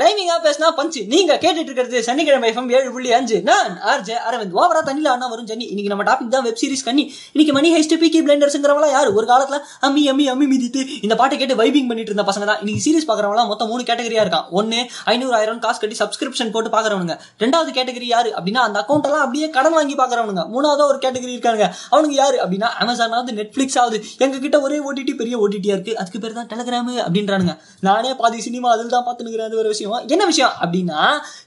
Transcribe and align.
ரைமிங்கா 0.00 0.36
பேசினா 0.46 0.68
பஞ்சு 0.78 1.00
நீங்க 1.12 1.32
கேட்டுட்டு 1.42 1.70
இருக்கிறது 1.70 1.98
சனிக்கிழமை 2.06 2.46
எஃப்எம் 2.52 2.70
ஏழு 2.76 2.88
புள்ளி 2.94 3.10
அஞ்சு. 3.18 3.36
நான் 3.48 3.70
ஆர்ஜே 3.90 4.16
அரவிந்த். 4.28 4.54
ஓவரா 4.60 4.80
தண்ணில 4.88 5.08
அண்ணா 5.12 5.26
வரும் 5.32 5.48
ஜன்னி 5.50 5.66
இன்னைக்கு 5.72 5.92
நம்ம 5.92 6.04
டாபிக் 6.08 6.32
தான் 6.34 6.44
வெப் 6.46 6.58
சீரிஸ் 6.62 6.84
கண்ணி. 6.88 7.04
இன்னைக்கு 7.34 7.52
மணி 7.58 7.68
ஹைஸ்ட் 7.74 7.94
பிகி 8.02 8.20
பிளண்டர்ஸ்ங்கிறவங்களா 8.26 8.88
யார்? 8.96 9.10
ஒரு 9.18 9.26
காலத்துல 9.32 9.58
அம்மி 9.88 10.02
அம்மி 10.12 10.26
அம்மி 10.32 10.46
மிதித்து 10.52 10.82
இந்த 11.06 11.14
பாட்டை 11.20 11.38
கேட்டு 11.42 11.56
வைபிங் 11.60 11.88
பண்ணிட்டு 11.90 12.12
இருந்த 12.12 12.26
பசங்க 12.30 12.46
தான். 12.50 12.60
இன்னைக்கு 12.62 12.82
சீரிஸ் 12.86 13.08
பாக்குறவங்களா 13.10 13.44
மொத்தம் 13.52 13.70
மூணு 13.72 13.84
கேட்டகரியா 13.90 14.24
இருக்கான். 14.26 14.46
ஒன்னு 14.60 14.80
ஐநூறு 15.12 15.34
ஆயிரம் 15.38 15.62
காசு 15.66 15.80
கட்டி 15.84 15.98
சப்ஸ்கிரிப்ஷன் 16.02 16.52
போட்டு 16.56 16.72
பாக்குறவனுங்க 16.76 17.16
ரெண்டாவது 17.44 17.72
கேட்டகரி 17.78 18.10
யாரு? 18.14 18.32
அப்படின்னா 18.38 18.62
அந்த 18.68 18.78
அக்கௌண்ட் 18.82 19.08
எல்லாம் 19.10 19.24
அப்படியே 19.26 19.48
கடன் 19.56 19.76
வாங்கி 19.78 19.96
பாக்குறவனுங்க 20.02 20.44
மூணாவது 20.54 20.84
ஒரு 20.90 21.00
கேட்டகரி 21.06 21.34
இருக்காங்க 21.36 21.64
அவனுக்கு 21.94 22.18
யாரு? 22.22 22.38
அப்படின்னா 22.44 22.70
அமேசான் 22.84 23.16
ஆகுது 23.20 23.38
நெட்ஃபிளிக்ஸ் 23.40 23.78
ஆகுது 23.84 24.00
எங்க 24.26 24.36
கிட்ட 24.44 24.60
ஒரே 24.66 24.78
ஓடிடி 24.88 25.14
பெரிய 25.22 25.36
ஓடிடியா 25.46 25.74
இருக்கு. 25.76 25.94
அதுக்கு 26.02 26.22
பேர் 26.24 26.38
தான் 26.40 26.50
டெலகிராம் 26.54 26.92
அப்படின்றானுங்க. 27.06 27.54
நானே 27.88 28.12
பாதி 28.22 28.40
சினிமா 28.48 28.68
அதில் 28.74 28.94
தான் 28.94 29.06
பார்த்துனுக்கிறேன் 29.08 29.48
அது 29.50 29.60
ஒரு 29.62 29.68
விஷயம். 29.72 29.85
என்ன 30.14 30.24
விஷயம்? 30.30 30.52
அப்படின்னா 30.64 31.00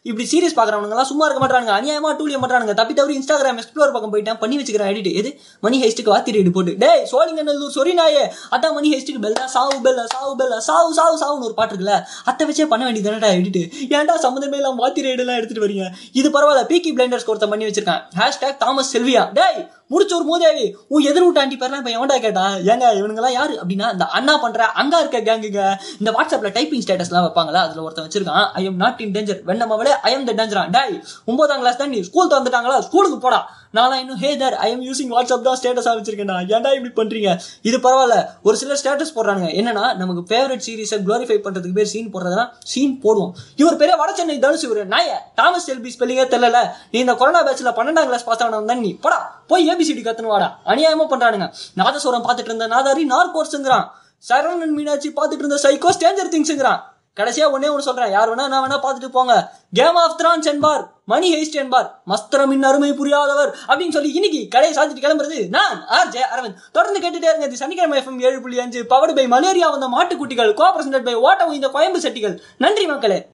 இப்படி 0.09 0.25
சீரியஸ் 0.31 0.55
பார்க்குறவங்கலாம் 0.57 1.09
சும்மா 1.11 1.25
இருக்க 1.27 1.41
மாட்டாங்க 1.45 1.71
அநியாயமா 1.79 2.11
டூலிய 2.19 2.37
மாட்டாங்க 2.43 2.73
தப்பி 2.79 2.93
தவிர 2.93 3.13
இன்ஸ்டாகிராம் 3.19 3.59
எக்ஸ்ப்ளோர் 3.61 3.93
பக்கம் 3.95 4.13
போயிட்டேன். 4.13 4.39
பண்ணி 4.43 4.57
வச்சுக்கிறேன் 4.59 4.91
எடிட் 4.93 5.09
எது? 5.21 5.31
மணி 5.65 5.77
ஹைஸ்ட்டுக்கு 5.83 6.13
வாத்தி 6.15 6.35
ரெடி 6.37 6.51
போட்டு. 6.57 6.73
டே 6.83 6.91
சோழிங்க 7.11 7.43
நல்லூர் 7.49 7.75
சொரி 7.77 7.93
நாயே. 7.99 8.23
அதான் 8.57 8.75
மணி 8.77 8.93
ஹைஸ்ட்டுக்கு 8.93 9.23
பெல்லா 9.25 9.45
சாவு 9.55 9.77
பெல்லா 9.87 10.05
சாவு 10.13 10.33
பெல்லா 10.41 10.57
சாவு 10.69 10.93
சாவு 10.99 11.17
சாவுன்னு 11.23 11.47
ஒரு 11.49 11.53
பாட்டு 11.53 11.73
இருக்குல்ல 11.73 11.97
அத்தை 12.31 12.47
வச்சே 12.49 12.67
பண்ண 12.73 12.85
வேண்டியதுதானடா 12.89 13.31
எடிட் 13.39 13.61
ஏன்டா 13.97 14.15
சம்மந்தமே 14.25 14.59
இல்லாமல் 14.61 14.83
வாத்தி 14.85 15.07
ரைடு 15.07 15.23
எல்லாம் 15.25 15.39
எடுத்துட்டு 15.39 15.65
வரீங்க? 15.65 15.87
இது 16.11 16.29
பரவாயில்ல. 16.29 16.63
பீக்கி 16.71 16.91
பிளைண்டர்ஸ் 16.97 17.29
ஒருத்தன் 17.31 17.49
பண்ணி 17.49 17.65
வச்சிருக்கான். 17.65 18.03
ஹேஷ்டாக் 18.21 18.57
தாமஸ் 18.57 18.97
செல்வியா 18.97 19.25
டேய் 19.39 19.59
முடிச்ச 19.91 20.11
ஒரு 20.17 20.25
மூதேவி 20.31 20.65
உன் 20.93 21.05
எதிர் 21.09 21.25
விட்டு 21.25 21.41
ஆண்டி 21.43 21.57
பேர்லாம் 21.61 21.81
இப்போ 21.81 21.93
எவன்டா 21.97 22.17
கேட்டான் 22.25 22.55
ஏங்க 22.71 22.85
இவனுங்கெல்லாம் 22.99 23.35
யாரு? 23.37 23.53
அப்படின்னா 23.61 23.87
இந்த 23.95 24.05
அண்ணா 24.17 24.33
பண்ற 24.43 24.65
அங்கா 24.81 24.97
இருக்க 25.03 25.19
கேங்குங்க 25.29 25.61
இந்த 25.99 26.09
வாட்ஸ்அப்ல 26.17 26.51
டைப்பிங் 26.57 26.83
ஸ்டேட்டஸ்லாம் 26.85 27.25
வைப்பாங்களா? 27.27 27.61
அதுல 27.67 27.83
ஒருத்தன் 27.85 28.07
வச்சிருக்கான். 28.07 28.45
I 28.59 28.63
am 28.69 28.79
not 28.83 29.01
in 29.05 29.13
danger 29.15 29.39
வெண்ணமவளே 29.49 29.93
I 30.09 30.11
am 30.15 30.27
the 30.29 30.35
டேஞ்சரா 30.39 30.65
டாய் 30.75 30.93
ஒன்பதாம் 31.29 31.61
கிளாஸ் 31.63 31.79
தான் 31.81 31.91
நீ 31.93 32.01
ஸ்கூல் 32.09 32.31
தந்துட்டாங்களா 32.33 32.77
ஸ்கூலுக்கு 32.87 33.17
போடா. 33.25 33.39
நான் 33.77 33.97
இன்னும் 34.01 34.19
hey 34.21 34.29
there 34.41 34.55
I 34.65 34.67
am 34.73 34.83
using 34.89 35.11
WhatsApp 35.15 35.47
தான் 35.47 35.57
ஸ்டேட்டஸ் 35.61 35.89
வச்சிருக்கேன்டா. 35.89 36.37
ஏன்டா 36.53 36.69
இப்படி 36.77 36.93
பண்றீங்க? 36.99 37.31
இது 37.69 37.77
பரவாயில்ல. 37.87 38.15
ஒரு 38.47 38.55
சிலர் 38.61 38.79
ஸ்டேட்டஸ் 38.81 39.15
போடுறாங்க 39.17 39.47
என்னன்னா 39.61 39.85
நமக்கு 40.01 40.23
ஃபேவரட் 40.29 40.63
சீரிஸை 40.67 40.99
குளோரிஃபை 41.07 41.39
பண்றதுக்கு 41.47 41.77
பேர் 41.79 41.91
சீன் 41.93 42.13
போடுறதுனா 42.15 42.45
சீன் 42.73 42.95
போடுவோம். 43.03 43.33
இவர் 43.63 43.81
பெரிய 43.81 43.95
வட 44.03 44.11
சென்னை 44.19 44.37
தனுஷ் 44.45 44.65
இவர். 44.69 44.81
நாய 44.95 45.19
தாமஸ் 45.41 45.67
செல்பி 45.69 45.91
ஸ்பெல்லிங்கே 45.97 46.27
தெரியல. 46.35 46.61
நீ 46.93 46.99
இந்த 47.05 47.15
கொரோனா 47.21 47.43
பேட்ச்ல 47.49 47.73
பன்னெண்டாம் 47.81 48.09
கிளாஸ் 48.11 48.27
பாஸ் 48.29 48.43
ஆனவன் 48.47 48.71
தான் 48.73 48.83
நீ 48.87 48.93
போடா. 49.05 49.19
போய் 49.51 49.67
ஏபிசிடி 49.69 50.01
கத்துன்னு 50.05 50.33
வாடா. 50.33 50.49
அநியாயமா 50.65 51.05
பண்றானுங்க. 51.13 51.47
நாதஸ்வரம் 51.79 52.27
பார்த்துட்டு 52.27 52.49
இருந்த 52.49 52.67
நாதாரி 52.75 53.03
நார்கோர்ஸுங்கிறான். 53.15 53.87
சரவணன் 54.29 54.77
மீனாட்சி 54.77 55.09
பார்த்துட்டு 55.09 55.43
இருந்த 55.43 55.59
சைக்கோ 55.65 55.89
ஸ்டேஞ்சர் 55.97 56.33
திங்ஸ்ங்கிறான் 56.35 56.79
கடைசியா 57.19 57.45
ஒன்னே 57.45 57.69
ஒன்று 57.69 57.87
சொல்றேன். 57.87 58.11
யார் 58.11 58.29
வேணா 58.31 58.47
நான் 58.51 58.63
வேணா 58.63 58.77
பார்த்துட்டு 58.83 59.09
போங்க. 59.15 59.33
கேம் 59.77 59.97
ஆஃப் 60.01 60.17
த்ரான்ஸ் 60.19 60.47
என்பார் 60.51 60.83
மணி 61.11 61.27
ஹெய்ஸ்ட் 61.33 61.59
என்பார் 61.61 61.87
மஸ்திரமின் 62.11 62.67
அருமை 62.69 62.91
புரியாதவர் 62.91 63.51
அப்படின்னு 63.67 63.95
சொல்லி 63.95 64.11
இன்னைக்கு 64.19 64.41
கடையை 64.53 64.75
சாத்திட்டு 64.77 65.03
கிளம்புறது 65.05 65.39
நான் 65.55 65.75
ஆர் 65.97 66.11
ஜே 66.13 66.21
அரவிந்த். 66.35 66.59
தொடர்ந்து 66.71 66.99
கேட்டுட்டே 66.99 67.29
இருங்க. 67.31 67.45
இது 67.49 67.61
சனிக்கிழமை 67.63 67.97
எஃப்எம் 68.01 68.21
ஏழு 68.21 68.41
புள்ளி 68.41 68.59
அஞ்சு 68.59 68.85
பவர் 68.85 69.13
பை 69.13 69.27
மலேரியா 69.27 69.69
வந்த 69.75 69.89
மாட்டுக்குட்டிகள் 69.95 70.53
கோஆபரேஷன் 70.59 71.07
பை 71.09 71.17
ஓட்ட 71.27 71.49
இந்த 71.59 71.69
கோயம்பு 71.75 72.01
செட்டிகள். 72.05 72.37
நன்றி 72.57 72.85
மக்களே. 72.85 73.19